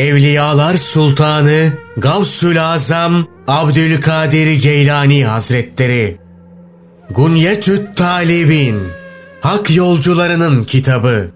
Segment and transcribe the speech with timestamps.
[0.00, 6.18] Evliyalar Sultanı Gavsül Azam Abdülkadir Geylani Hazretleri.
[7.10, 8.82] Gunyetüt Talibin
[9.40, 11.30] Hak Yolcularının Kitabı.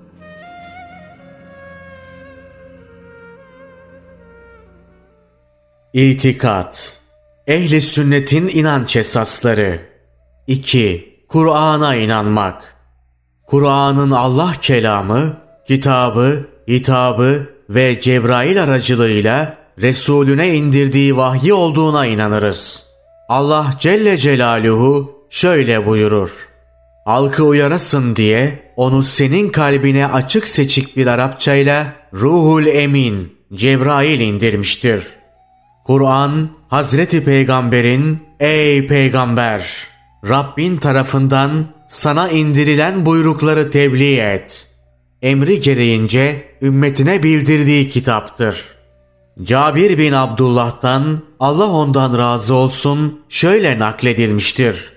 [5.92, 7.00] İtikat.
[7.46, 9.80] Ehli sünnetin inanç esasları.
[10.46, 11.24] 2.
[11.28, 12.76] Kur'an'a inanmak.
[13.46, 15.36] Kur'an'ın Allah kelamı,
[15.66, 22.84] kitabı, hitabı ve Cebrail aracılığıyla Resulüne indirdiği vahyi olduğuna inanırız.
[23.28, 26.30] Allah Celle Celaluhu şöyle buyurur.
[27.04, 35.04] Halkı uyarasın diye onu senin kalbine açık seçik bir Arapçayla Ruhul Emin, Cebrail indirmiştir.
[35.84, 39.66] Kur'an, Hazreti Peygamber'in, ey peygamber,
[40.28, 44.73] Rabbin tarafından sana indirilen buyrukları tebliğ et.
[45.24, 48.64] Emri gereğince ümmetine bildirdiği kitaptır.
[49.42, 54.92] Cabir bin Abdullah'tan Allah ondan razı olsun şöyle nakledilmiştir.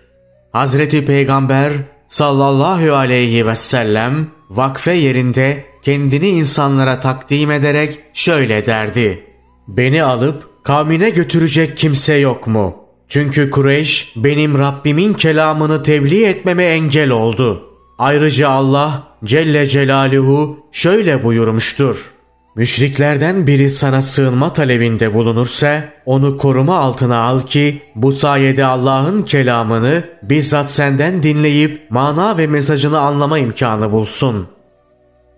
[0.52, 1.74] Hazreti Peygamber
[2.08, 9.24] sallallahu aleyhi ve sellem vakfe yerinde kendini insanlara takdim ederek şöyle derdi.
[9.68, 12.76] Beni alıp kavmine götürecek kimse yok mu?
[13.08, 17.64] Çünkü Kureyş benim Rabbimin kelamını tebliğ etmeme engel oldu.
[17.98, 22.12] Ayrıca Allah Celle Celaluhu şöyle buyurmuştur.
[22.56, 30.04] Müşriklerden biri sana sığınma talebinde bulunursa onu koruma altına al ki bu sayede Allah'ın kelamını
[30.24, 34.48] bizzat senden dinleyip mana ve mesajını anlama imkanı bulsun.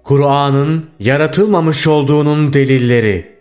[0.03, 3.39] Kur'an'ın yaratılmamış olduğunun delilleri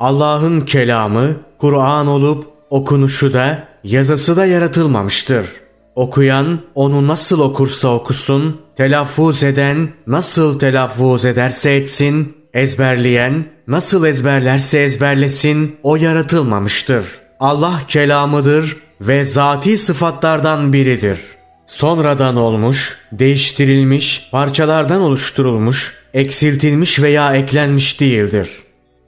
[0.00, 5.46] Allah'ın kelamı Kur'an olup okunuşu da yazısı da yaratılmamıştır.
[5.94, 15.76] Okuyan onu nasıl okursa okusun, telaffuz eden nasıl telaffuz ederse etsin, ezberleyen nasıl ezberlerse ezberlesin
[15.82, 17.04] o yaratılmamıştır.
[17.40, 21.18] Allah kelamıdır ve zati sıfatlardan biridir.
[21.66, 28.50] Sonradan olmuş, değiştirilmiş, parçalardan oluşturulmuş, eksiltilmiş veya eklenmiş değildir.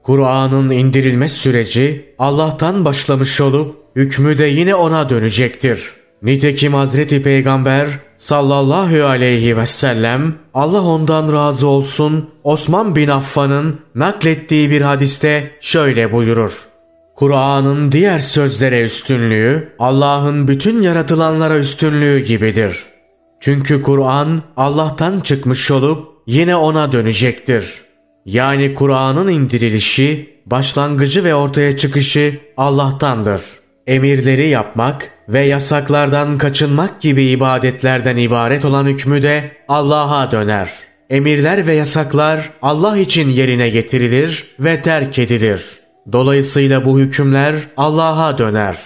[0.02, 6.01] Kur'an'ın indirilme süreci Allah'tan başlamış olup hükmü de yine ona dönecektir.
[6.22, 7.86] Nitekim Hazreti Peygamber
[8.18, 16.12] sallallahu aleyhi ve sellem Allah ondan razı olsun Osman bin Affan'ın naklettiği bir hadiste şöyle
[16.12, 16.68] buyurur.
[17.16, 22.78] Kur'an'ın diğer sözlere üstünlüğü Allah'ın bütün yaratılanlara üstünlüğü gibidir.
[23.40, 27.82] Çünkü Kur'an Allah'tan çıkmış olup yine ona dönecektir.
[28.24, 38.16] Yani Kur'an'ın indirilişi, başlangıcı ve ortaya çıkışı Allah'tandır.'' Emirleri yapmak ve yasaklardan kaçınmak gibi ibadetlerden
[38.16, 40.70] ibaret olan hükmü de Allah'a döner.
[41.10, 45.64] Emirler ve yasaklar Allah için yerine getirilir ve terk edilir.
[46.12, 48.76] Dolayısıyla bu hükümler Allah'a döner.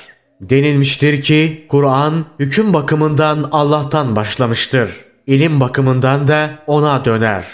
[0.41, 4.91] Denilmiştir ki Kur'an hüküm bakımından Allah'tan başlamıştır.
[5.27, 7.45] İlim bakımından da ona döner.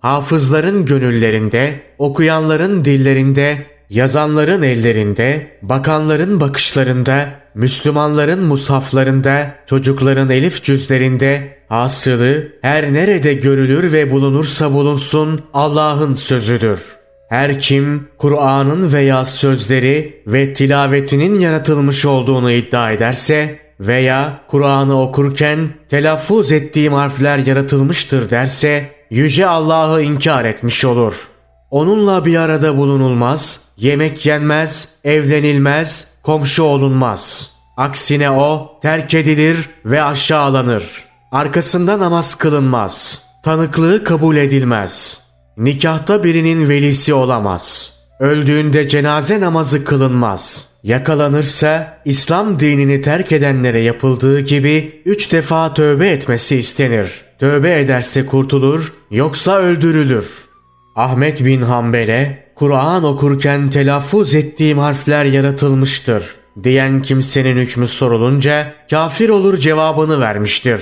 [0.00, 12.92] Hafızların gönüllerinde, okuyanların dillerinde Yazanların ellerinde, bakanların bakışlarında, Müslümanların mushaflarında, çocukların elif cüzlerinde, hasılı her
[12.92, 16.80] nerede görülür ve bulunursa bulunsun Allah'ın sözüdür.
[17.28, 26.52] Her kim Kur'an'ın veya sözleri ve tilavetinin yaratılmış olduğunu iddia ederse veya Kur'an'ı okurken telaffuz
[26.52, 31.31] ettiğim harfler yaratılmıştır derse yüce Allah'ı inkar etmiş olur.''
[31.72, 37.50] Onunla bir arada bulunulmaz, yemek yenmez, evlenilmez, komşu olunmaz.
[37.76, 41.04] Aksine o terk edilir ve aşağılanır.
[41.30, 43.22] Arkasında namaz kılınmaz.
[43.44, 45.20] Tanıklığı kabul edilmez.
[45.56, 47.92] Nikahta birinin velisi olamaz.
[48.20, 50.68] Öldüğünde cenaze namazı kılınmaz.
[50.82, 57.24] Yakalanırsa İslam dinini terk edenlere yapıldığı gibi üç defa tövbe etmesi istenir.
[57.38, 60.51] Tövbe ederse kurtulur, yoksa öldürülür.''
[60.96, 69.58] Ahmet bin Hanbel'e Kur'an okurken telaffuz ettiğim harfler yaratılmıştır diyen kimsenin hükmü sorulunca kafir olur
[69.58, 70.80] cevabını vermiştir.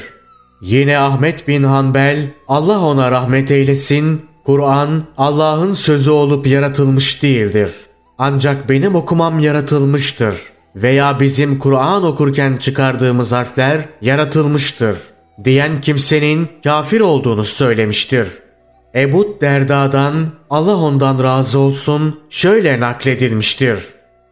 [0.61, 7.73] Yine Ahmet bin Hanbel Allah ona rahmet eylesin Kur'an Allah'ın sözü olup yaratılmış değildir.
[8.19, 10.35] Ancak benim okumam yaratılmıştır
[10.77, 14.97] veya bizim Kur'an okurken çıkardığımız harfler yaratılmıştır
[15.45, 18.50] diyen kimsenin kafir olduğunu söylemiştir.''
[18.95, 23.79] Ebu Derda'dan Allah ondan razı olsun şöyle nakledilmiştir.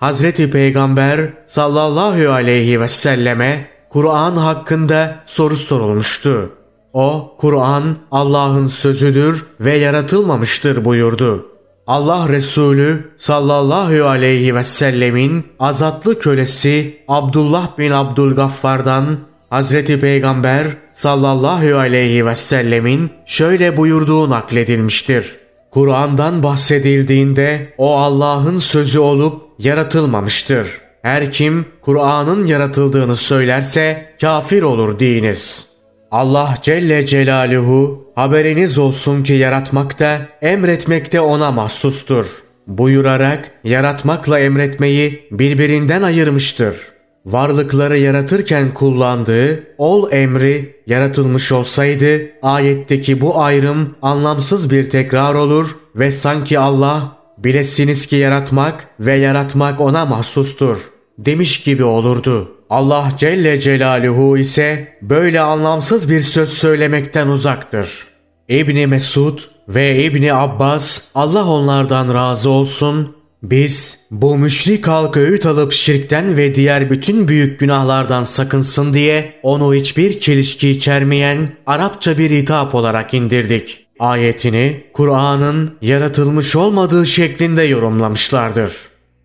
[0.00, 6.52] Hazreti Peygamber sallallahu aleyhi ve selleme Kur'an hakkında soru sorulmuştu.
[6.93, 11.46] O Kur'an Allah'ın sözüdür ve yaratılmamıştır buyurdu.
[11.87, 19.19] Allah Resulü sallallahu aleyhi ve sellemin azatlı kölesi Abdullah bin Abdülgaffar'dan
[19.50, 25.36] Hazreti Peygamber sallallahu aleyhi ve sellemin şöyle buyurduğu nakledilmiştir.
[25.70, 30.68] Kur'an'dan bahsedildiğinde o Allah'ın sözü olup yaratılmamıştır.
[31.02, 35.68] Her kim Kur'an'ın yaratıldığını söylerse kafir olur diyiniz.
[36.10, 42.26] Allah Celle Celaluhu haberiniz olsun ki yaratmakta, emretmekte ona mahsustur.
[42.66, 46.97] Buyurarak yaratmakla emretmeyi birbirinden ayırmıştır.''
[47.32, 56.12] Varlıkları yaratırken kullandığı ol emri yaratılmış olsaydı ayetteki bu ayrım anlamsız bir tekrar olur ve
[56.12, 60.78] sanki Allah bilesiniz ki yaratmak ve yaratmak ona mahsustur
[61.19, 62.52] demiş gibi olurdu.
[62.70, 68.06] Allah Celle Celaluhu ise böyle anlamsız bir söz söylemekten uzaktır.
[68.48, 69.38] İbni Mesud
[69.69, 76.55] ve İbni Abbas Allah onlardan razı olsun biz bu müşrik halka öğüt alıp şirkten ve
[76.55, 83.87] diğer bütün büyük günahlardan sakınsın diye onu hiçbir çelişki içermeyen Arapça bir hitap olarak indirdik.
[83.99, 88.73] Ayetini Kur'an'ın yaratılmış olmadığı şeklinde yorumlamışlardır.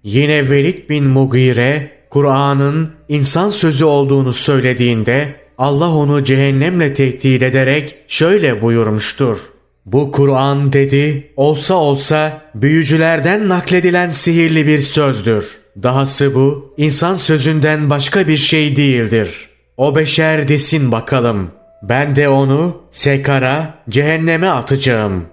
[0.03, 8.61] Yine Velid bin Mugire Kur'an'ın insan sözü olduğunu söylediğinde Allah onu cehennemle tehdit ederek şöyle
[8.61, 9.37] buyurmuştur.
[9.85, 15.45] Bu Kur'an dedi, olsa olsa büyücülerden nakledilen sihirli bir sözdür.
[15.83, 19.49] Dahası bu, insan sözünden başka bir şey değildir.
[19.77, 21.51] O beşer desin bakalım.
[21.81, 25.25] Ben de onu sekara, cehenneme atacağım.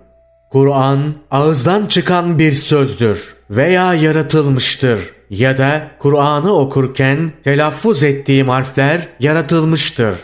[0.50, 5.00] Kur'an, ağızdan çıkan bir sözdür veya yaratılmıştır.
[5.31, 10.14] Ya da Kur'an'ı okurken telaffuz ettiğim harfler yaratılmıştır.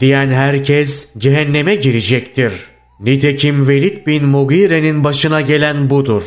[0.00, 6.22] Diyen herkes cehenneme girecektir.'' Nitekim Velid bin Mugire'nin başına gelen budur.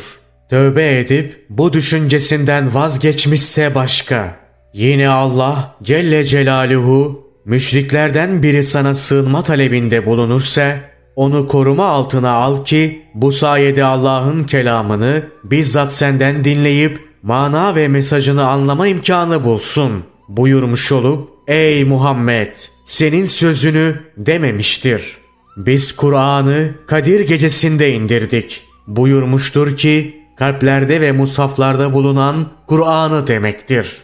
[0.50, 4.36] Tövbe edip bu düşüncesinden vazgeçmişse başka.
[4.74, 10.80] Yine Allah Celle Celaluhu müşriklerden biri sana sığınma talebinde bulunursa
[11.16, 18.46] onu koruma altına al ki bu sayede Allah'ın kelamını bizzat senden dinleyip mana ve mesajını
[18.46, 25.19] anlama imkanı bulsun buyurmuş olup ey Muhammed senin sözünü dememiştir.''
[25.56, 28.64] Biz Kur'an'ı Kadir gecesinde indirdik.
[28.86, 33.96] Buyurmuştur ki kalplerde ve musaflarda bulunan Kur'an'ı demektir.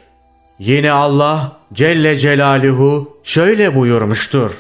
[0.59, 4.51] Yine Allah Celle Celaluhu şöyle buyurmuştur.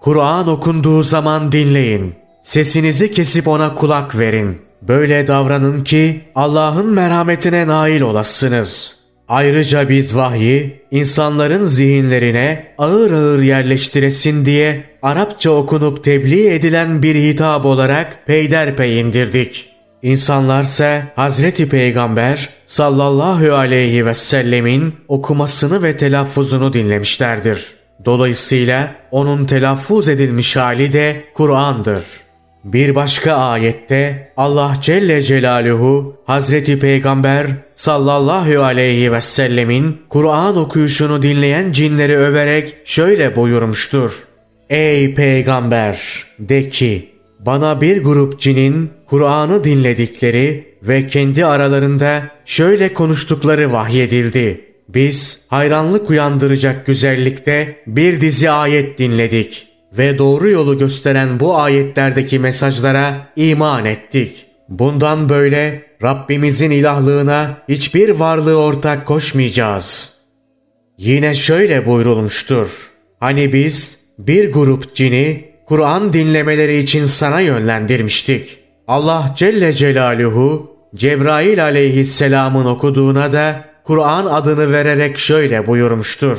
[0.00, 2.14] Kur'an okunduğu zaman dinleyin.
[2.42, 4.62] Sesinizi kesip ona kulak verin.
[4.82, 9.01] Böyle davranın ki Allah'ın merhametine nail olasınız.''
[9.32, 17.64] Ayrıca biz vahyi insanların zihinlerine ağır ağır yerleştiresin diye Arapça okunup tebliğ edilen bir hitap
[17.64, 19.70] olarak peyderpey indirdik.
[20.02, 27.66] İnsanlarsa Hazreti Peygamber sallallahu aleyhi ve sellemin okumasını ve telaffuzunu dinlemişlerdir.
[28.04, 32.04] Dolayısıyla onun telaffuz edilmiş hali de Kur'an'dır.
[32.64, 41.72] Bir başka ayette Allah Celle Celaluhu Hazreti Peygamber sallallahu aleyhi ve sellemin Kur'an okuyuşunu dinleyen
[41.72, 44.12] cinleri överek şöyle buyurmuştur.
[44.70, 46.24] Ey Peygamber!
[46.38, 54.64] De ki, bana bir grup cinin Kur'an'ı dinledikleri ve kendi aralarında şöyle konuştukları vahyedildi.
[54.88, 63.28] Biz hayranlık uyandıracak güzellikte bir dizi ayet dinledik ve doğru yolu gösteren bu ayetlerdeki mesajlara
[63.36, 64.46] iman ettik.
[64.68, 70.12] Bundan böyle Rabbimizin ilahlığına hiçbir varlığı ortak koşmayacağız.
[70.98, 72.68] Yine şöyle buyurulmuştur.
[73.20, 78.58] Hani biz bir grup cini Kur'an dinlemeleri için sana yönlendirmiştik.
[78.88, 86.38] Allah Celle Celaluhu Cebrail aleyhisselamın okuduğuna da Kur'an adını vererek şöyle buyurmuştur.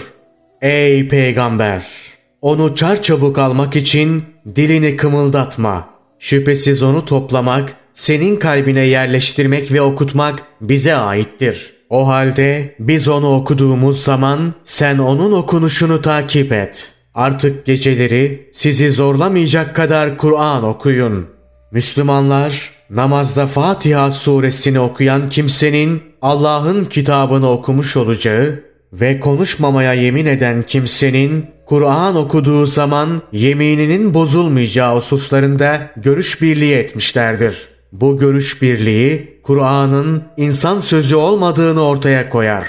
[0.61, 2.12] Ey peygamber!
[2.43, 4.23] Onu çarçabuk almak için
[4.55, 5.89] dilini kımıldatma.
[6.19, 11.73] Şüphesiz onu toplamak, senin kalbine yerleştirmek ve okutmak bize aittir.
[11.89, 16.93] O halde biz onu okuduğumuz zaman sen onun okunuşunu takip et.
[17.13, 21.27] Artık geceleri sizi zorlamayacak kadar Kur'an okuyun.
[21.71, 31.45] Müslümanlar namazda Fatiha suresini okuyan kimsenin Allah'ın kitabını okumuş olacağı ve konuşmamaya yemin eden kimsenin
[31.65, 37.69] Kur'an okuduğu zaman yemininin bozulmayacağı hususlarında görüş birliği etmişlerdir.
[37.91, 42.67] Bu görüş birliği Kur'an'ın insan sözü olmadığını ortaya koyar.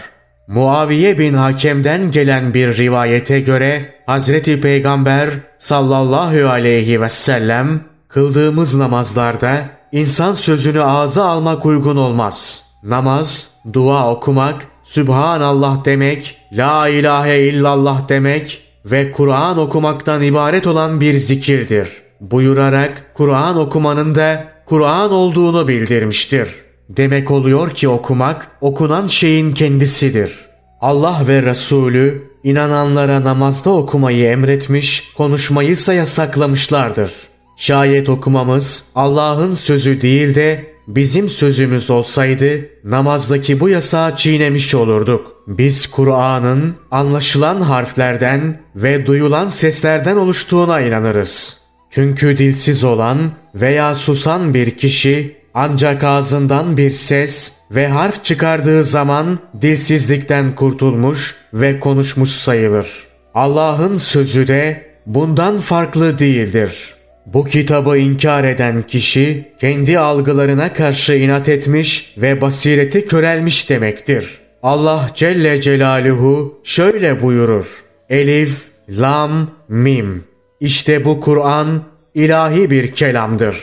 [0.49, 9.65] Muaviye bin Hakem'den gelen bir rivayete göre Hazreti Peygamber sallallahu aleyhi ve sellem kıldığımız namazlarda
[9.93, 12.63] insan sözünü ağza almak uygun olmaz.
[12.83, 21.15] Namaz, dua okumak, Sübhanallah demek, La ilahe illallah demek ve Kur'an okumaktan ibaret olan bir
[21.15, 21.89] zikirdir.
[22.21, 26.49] Buyurarak Kur'an okumanın da Kur'an olduğunu bildirmiştir.
[26.89, 30.33] Demek oluyor ki okumak okunan şeyin kendisidir.
[30.81, 37.13] Allah ve Resulü inananlara namazda okumayı emretmiş, konuşmayı ise yasaklamışlardır.
[37.57, 45.33] Şayet okumamız Allah'ın sözü değil de bizim sözümüz olsaydı namazdaki bu yasağı çiğnemiş olurduk.
[45.47, 51.61] Biz Kur'an'ın anlaşılan harflerden ve duyulan seslerden oluştuğuna inanırız.
[51.91, 59.39] Çünkü dilsiz olan veya susan bir kişi ancak ağzından bir ses ve harf çıkardığı zaman
[59.63, 62.89] dilsizlikten kurtulmuş ve konuşmuş sayılır.
[63.35, 66.94] Allah'ın sözü de bundan farklı değildir.
[67.27, 74.39] Bu kitabı inkar eden kişi kendi algılarına karşı inat etmiş ve basireti körelmiş demektir.
[74.63, 77.67] Allah Celle Celaluhu şöyle buyurur.
[78.11, 80.25] Elif, Lam, Mim.
[80.61, 81.83] İşte bu Kur'an
[82.15, 83.57] ilahi bir kelamdır.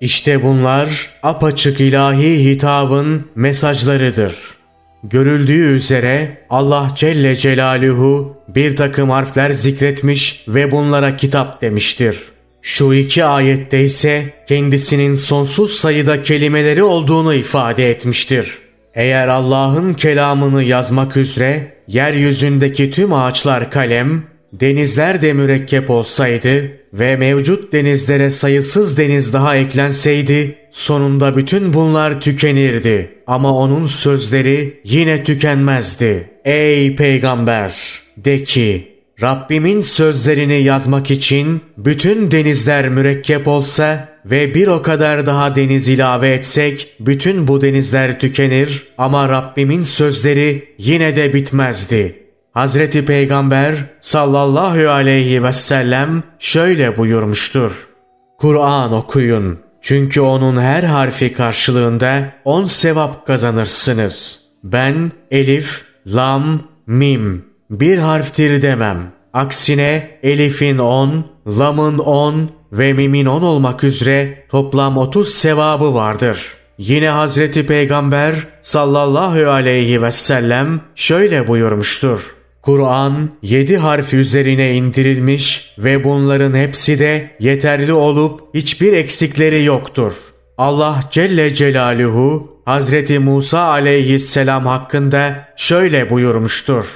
[0.00, 4.34] İşte bunlar apaçık ilahi hitabın mesajlarıdır.
[5.04, 12.18] Görüldüğü üzere Allah Celle Celaluhu bir takım harfler zikretmiş ve bunlara kitap demiştir.
[12.68, 18.58] Şu iki ayette ise kendisinin sonsuz sayıda kelimeleri olduğunu ifade etmiştir.
[18.94, 24.22] Eğer Allah'ın kelamını yazmak üzere yeryüzündeki tüm ağaçlar kalem,
[24.52, 33.10] denizler de mürekkep olsaydı ve mevcut denizlere sayısız deniz daha eklenseydi, sonunda bütün bunlar tükenirdi.
[33.26, 36.30] Ama onun sözleri yine tükenmezdi.
[36.44, 37.74] Ey peygamber!
[38.16, 45.54] De ki, Rabbimin sözlerini yazmak için bütün denizler mürekkep olsa ve bir o kadar daha
[45.54, 52.26] deniz ilave etsek bütün bu denizler tükenir ama Rabbimin sözleri yine de bitmezdi.
[52.52, 57.88] Hazreti Peygamber sallallahu aleyhi ve sellem şöyle buyurmuştur.
[58.38, 59.58] Kur'an okuyun.
[59.82, 64.40] Çünkü onun her harfi karşılığında on sevap kazanırsınız.
[64.64, 69.12] Ben elif, lam, mim bir harftir demem.
[69.32, 71.26] Aksine elifin on,
[71.58, 76.54] lamın on ve mimin on olmak üzere toplam otuz sevabı vardır.
[76.78, 82.34] Yine Hazreti Peygamber sallallahu aleyhi ve sellem şöyle buyurmuştur.
[82.62, 90.12] Kur'an yedi harf üzerine indirilmiş ve bunların hepsi de yeterli olup hiçbir eksikleri yoktur.
[90.58, 96.86] Allah Celle Celaluhu Hazreti Musa aleyhisselam hakkında şöyle buyurmuştur.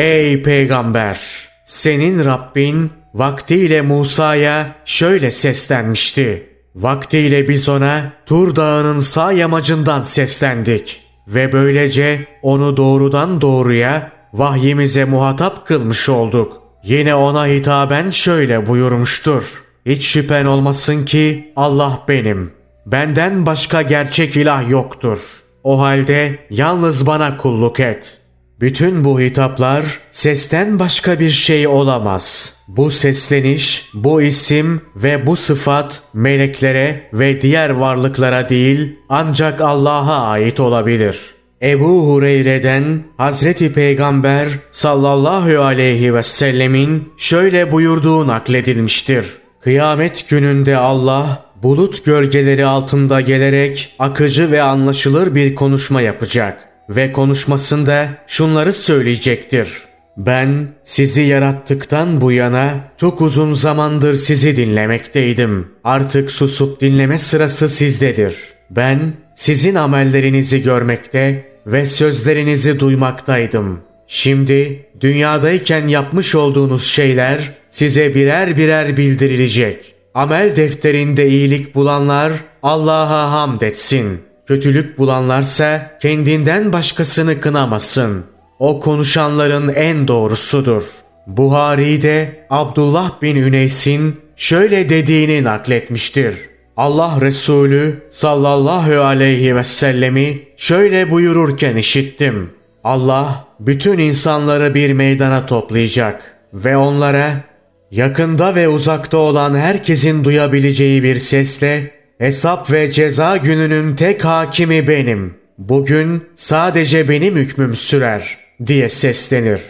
[0.00, 1.20] Ey peygamber!
[1.64, 6.48] Senin Rabbin vaktiyle Musa'ya şöyle seslenmişti.
[6.74, 15.66] Vaktiyle biz ona Tur Dağı'nın sağ yamacından seslendik ve böylece onu doğrudan doğruya vahyimize muhatap
[15.66, 16.62] kılmış olduk.
[16.84, 19.62] Yine ona hitaben şöyle buyurmuştur.
[19.86, 22.52] Hiç şüphen olmasın ki Allah benim.
[22.86, 25.18] Benden başka gerçek ilah yoktur.
[25.64, 28.19] O halde yalnız bana kulluk et.
[28.60, 32.56] Bütün bu hitaplar sesten başka bir şey olamaz.
[32.68, 40.60] Bu sesleniş, bu isim ve bu sıfat meleklere ve diğer varlıklara değil ancak Allah'a ait
[40.60, 49.26] olabilir.'' Ebu Hureyre'den Hazreti Peygamber sallallahu aleyhi ve sellemin şöyle buyurduğu nakledilmiştir.
[49.60, 58.08] Kıyamet gününde Allah bulut gölgeleri altında gelerek akıcı ve anlaşılır bir konuşma yapacak ve konuşmasında
[58.26, 59.68] şunları söyleyecektir.
[60.16, 65.68] Ben sizi yarattıktan bu yana çok uzun zamandır sizi dinlemekteydim.
[65.84, 68.34] Artık susup dinleme sırası sizdedir.
[68.70, 69.00] Ben
[69.34, 73.80] sizin amellerinizi görmekte ve sözlerinizi duymaktaydım.
[74.06, 79.94] Şimdi dünyadayken yapmış olduğunuz şeyler size birer birer bildirilecek.
[80.14, 82.32] Amel defterinde iyilik bulanlar
[82.62, 84.29] Allah'a hamd etsin.
[84.50, 88.24] Kötülük bulanlarsa kendinden başkasını kınamasın.
[88.58, 90.82] O konuşanların en doğrusudur.
[91.26, 96.34] Buhari'de Abdullah bin Üneys'in şöyle dediğini nakletmiştir.
[96.76, 102.50] Allah Resulü sallallahu aleyhi ve sellemi şöyle buyururken işittim.
[102.84, 107.44] Allah bütün insanları bir meydana toplayacak ve onlara
[107.90, 115.34] yakında ve uzakta olan herkesin duyabileceği bir sesle hesap ve ceza gününün tek hakimi benim.
[115.58, 119.60] Bugün sadece benim hükmüm sürer diye seslenir.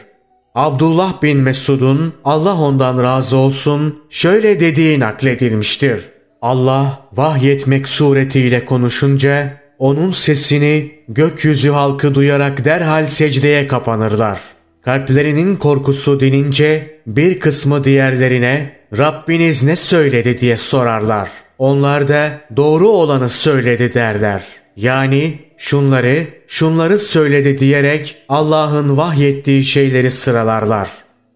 [0.55, 6.01] Abdullah bin Mesud'un Allah ondan razı olsun şöyle dediği nakledilmiştir.
[6.43, 14.41] Allah vahyetmek suretiyle konuşunca onun sesini gökyüzü halkı duyarak derhal secdeye kapanırlar.
[14.85, 21.29] Kalplerinin korkusu dinince bir kısmı diğerlerine Rabbiniz ne söyledi diye sorarlar.
[21.61, 24.43] Onlar da doğru olanı söyledi derler.
[24.77, 30.89] Yani şunları, şunları söyledi diyerek Allah'ın vahyettiği şeyleri sıralarlar.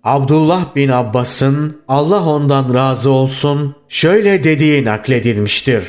[0.04, 5.85] Abdullah bin Abbas'ın Allah ondan razı olsun şöyle dediği nakledilmiştir.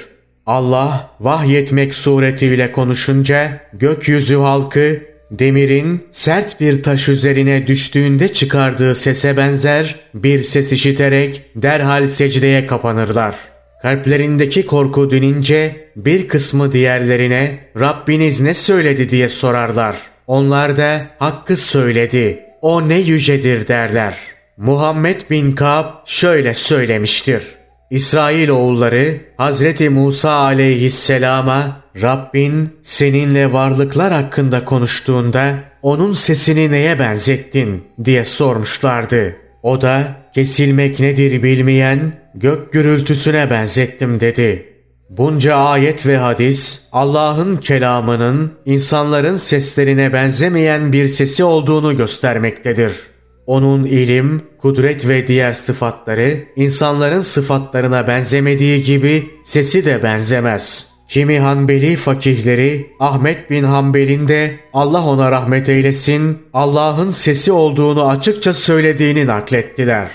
[0.46, 5.02] Allah vahyetmek suretiyle konuşunca gökyüzü halkı
[5.32, 13.55] demirin sert bir taş üzerine düştüğünde çıkardığı sese benzer bir ses işiterek derhal secdeye kapanırlar.
[13.82, 19.96] Kalplerindeki korku dinince bir kısmı diğerlerine Rabbiniz ne söyledi diye sorarlar.
[20.28, 22.40] Onlar da hakkı söyledi.
[22.62, 24.18] O ne yücedir derler.
[24.58, 27.44] Muhammed bin Kab şöyle söylemiştir.
[27.90, 38.26] İsrail oğulları Hazreti Musa aleyhisselama Rabbin seninle varlıklar hakkında konuştuğunda onun sesini neye benzettin diye
[38.26, 39.36] sormuşlardı.
[39.64, 44.66] O da kesilmek nedir bilmeyen gök gürültüsüne benzettim dedi.
[45.10, 52.92] Bunca ayet ve hadis Allah'ın kelamının insanların seslerine benzemeyen bir sesi olduğunu göstermektedir.
[53.46, 60.88] Onun ilim, kudret ve diğer sıfatları insanların sıfatlarına benzemediği gibi sesi de benzemez.
[61.08, 68.54] Kimi Hanbeli fakihleri Ahmet bin Hanbel'in de Allah ona rahmet eylesin Allah'ın sesi olduğunu açıkça
[68.54, 70.08] söylediğini naklettiler.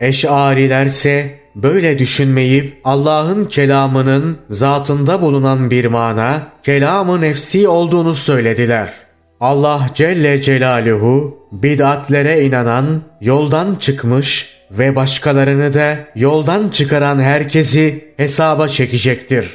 [0.00, 8.92] Eş'arilerse böyle düşünmeyip Allah'ın kelamının zatında bulunan bir mana, kelamı nefsi olduğunu söylediler.
[9.40, 19.50] Allah Celle Celaluhu bid'atlere inanan, yoldan çıkmış ve başkalarını da yoldan çıkaran herkesi hesaba çekecektir.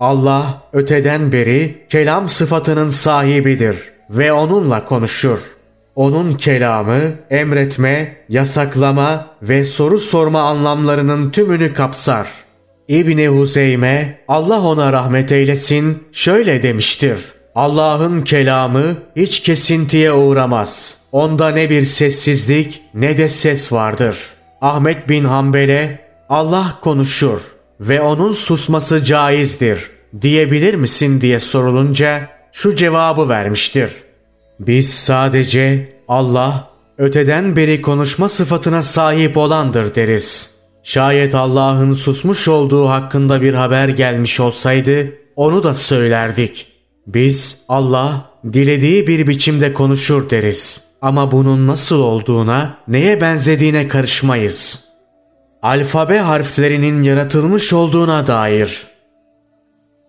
[0.00, 3.76] Allah öteden beri kelam sıfatının sahibidir
[4.10, 5.55] ve onunla konuşur.''
[5.96, 12.28] Onun kelamı, emretme, yasaklama ve soru sorma anlamlarının tümünü kapsar.
[12.88, 17.18] İbni Huzeyme, Allah ona rahmet eylesin, şöyle demiştir.
[17.54, 20.98] Allah'ın kelamı hiç kesintiye uğramaz.
[21.12, 24.18] Onda ne bir sessizlik ne de ses vardır.
[24.60, 27.40] Ahmet bin Hanbel'e Allah konuşur
[27.80, 29.90] ve onun susması caizdir
[30.22, 33.90] diyebilir misin diye sorulunca şu cevabı vermiştir.
[34.60, 40.50] Biz sadece Allah öteden beri konuşma sıfatına sahip olandır deriz.
[40.82, 46.68] Şayet Allah'ın susmuş olduğu hakkında bir haber gelmiş olsaydı onu da söylerdik.
[47.06, 50.82] Biz Allah dilediği bir biçimde konuşur deriz.
[51.02, 54.84] Ama bunun nasıl olduğuna, neye benzediğine karışmayız.
[55.62, 58.86] Alfabe harflerinin yaratılmış olduğuna dair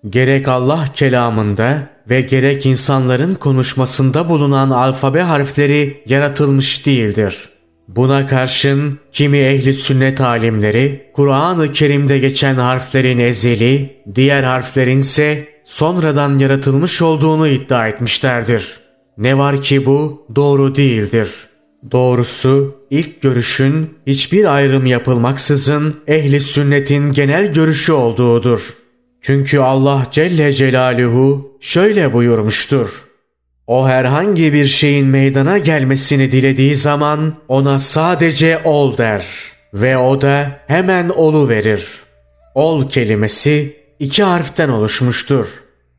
[0.09, 7.49] Gerek Allah kelamında ve gerek insanların konuşmasında bulunan alfabe harfleri yaratılmış değildir.
[7.87, 16.39] Buna karşın kimi ehli sünnet alimleri Kur'an-ı Kerim'de geçen harflerin ezeli, diğer harflerin ise sonradan
[16.39, 18.79] yaratılmış olduğunu iddia etmişlerdir.
[19.17, 21.29] Ne var ki bu doğru değildir.
[21.91, 28.73] Doğrusu ilk görüşün hiçbir ayrım yapılmaksızın ehli sünnetin genel görüşü olduğudur.
[29.21, 33.07] Çünkü Allah Celle Celaluhu şöyle buyurmuştur.
[33.67, 39.25] O herhangi bir şeyin meydana gelmesini dilediği zaman ona sadece ol der
[39.73, 41.87] ve o da hemen olu verir.
[42.55, 45.47] Ol kelimesi iki harften oluşmuştur.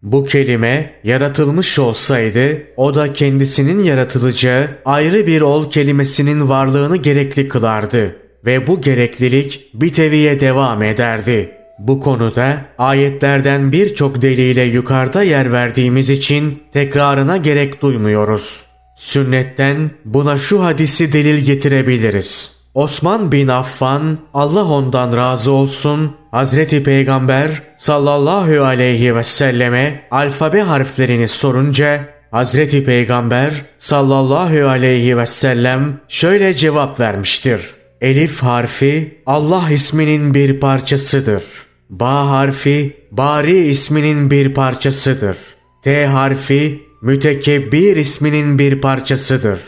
[0.02, 8.16] Bu kelime yaratılmış olsaydı o da kendisinin yaratılacağı ayrı bir ol kelimesinin varlığını gerekli kılardı
[8.44, 16.10] ve bu gereklilik bir teviye devam ederdi.'' Bu konuda ayetlerden birçok delile yukarıda yer verdiğimiz
[16.10, 18.62] için tekrarına gerek duymuyoruz.
[18.96, 22.58] Sünnetten buna şu hadisi delil getirebiliriz.
[22.74, 31.28] Osman bin Affan Allah ondan razı olsun Hazreti Peygamber sallallahu aleyhi ve selleme alfabe harflerini
[31.28, 37.60] sorunca Hazreti Peygamber sallallahu aleyhi ve sellem şöyle cevap vermiştir.
[38.00, 41.67] Elif harfi Allah isminin bir parçasıdır.
[41.90, 45.36] Ba harfi Bari isminin bir parçasıdır.
[45.82, 49.60] T harfi Mütekebbir isminin bir parçasıdır.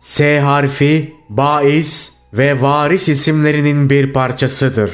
[0.00, 4.90] S harfi Bais ve Varis isimlerinin bir parçasıdır.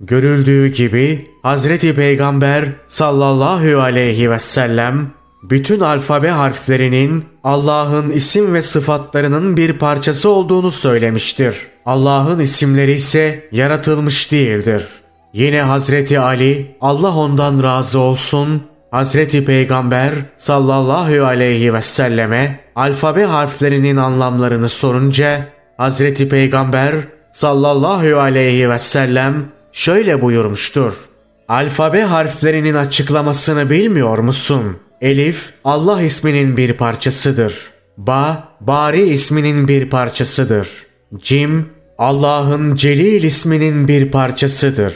[0.00, 5.10] Görüldüğü gibi Hazreti Peygamber sallallahu aleyhi ve sellem
[5.42, 11.56] bütün alfabe harflerinin Allah'ın isim ve sıfatlarının bir parçası olduğunu söylemiştir.
[11.86, 14.86] Allah'ın isimleri ise yaratılmış değildir.
[15.32, 23.96] Yine Hazreti Ali, Allah ondan razı olsun, Hazreti Peygamber sallallahu aleyhi ve selleme alfabe harflerinin
[23.96, 26.94] anlamlarını sorunca Hazreti Peygamber
[27.32, 30.94] sallallahu aleyhi ve sellem şöyle buyurmuştur.
[31.48, 34.76] Alfabe harflerinin açıklamasını bilmiyor musun?
[35.00, 37.54] Elif Allah isminin bir parçasıdır.
[37.96, 40.68] Ba Bari isminin bir parçasıdır.
[41.16, 44.94] Cim Allah'ın Celil isminin bir parçasıdır.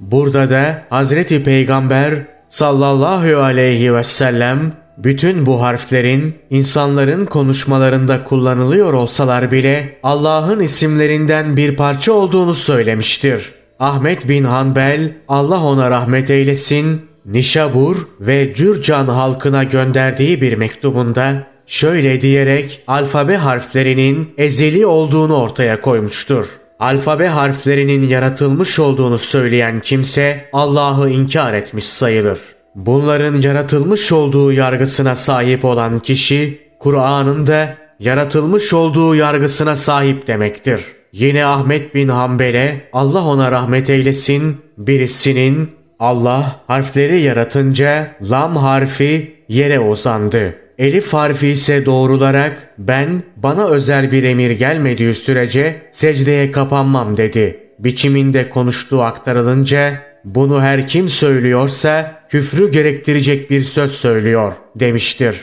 [0.00, 2.14] Burada da Hazreti Peygamber
[2.48, 11.76] sallallahu aleyhi ve sellem bütün bu harflerin insanların konuşmalarında kullanılıyor olsalar bile Allah'ın isimlerinden bir
[11.76, 13.52] parça olduğunu söylemiştir.
[13.78, 22.20] Ahmet bin Hanbel Allah ona rahmet eylesin Nişabur ve Cürcan halkına gönderdiği bir mektubunda şöyle
[22.20, 26.48] diyerek alfabe harflerinin ezeli olduğunu ortaya koymuştur.
[26.80, 32.38] Alfabe harflerinin yaratılmış olduğunu söyleyen kimse Allah'ı inkar etmiş sayılır.
[32.74, 40.80] Bunların yaratılmış olduğu yargısına sahip olan kişi Kur'an'ın da yaratılmış olduğu yargısına sahip demektir.
[41.12, 49.80] Yine Ahmet bin Hanbel'e Allah ona rahmet eylesin birisinin Allah harfleri yaratınca lam harfi yere
[49.80, 50.67] uzandı.
[50.78, 57.60] Elif harfi ise doğrularak ben bana özel bir emir gelmediği sürece secdeye kapanmam dedi.
[57.78, 65.40] Biçiminde konuştuğu aktarılınca bunu her kim söylüyorsa küfrü gerektirecek bir söz söylüyor demiştir.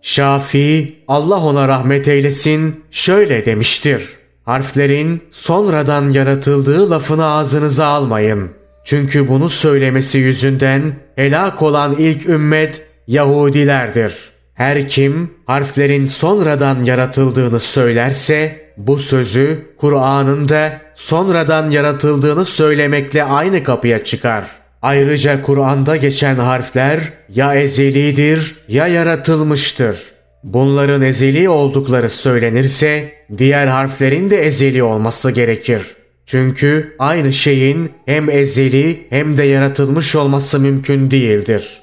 [0.00, 4.08] Şafii Allah ona rahmet eylesin şöyle demiştir.
[4.44, 8.50] Harflerin sonradan yaratıldığı lafını ağzınıza almayın.
[8.84, 14.31] Çünkü bunu söylemesi yüzünden helak olan ilk ümmet Yahudilerdir.
[14.62, 24.04] Her kim harflerin sonradan yaratıldığını söylerse bu sözü Kur'an'ın da sonradan yaratıldığını söylemekle aynı kapıya
[24.04, 24.44] çıkar.
[24.82, 29.96] Ayrıca Kur'an'da geçen harfler ya ezelidir ya yaratılmıştır.
[30.44, 35.82] Bunların ezeli oldukları söylenirse diğer harflerin de ezeli olması gerekir.
[36.26, 41.81] Çünkü aynı şeyin hem ezeli hem de yaratılmış olması mümkün değildir.